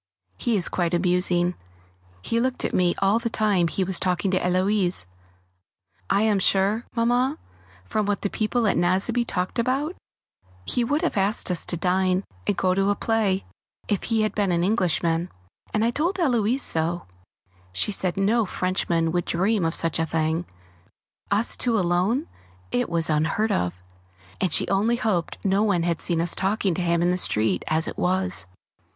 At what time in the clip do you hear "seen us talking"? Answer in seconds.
26.01-26.73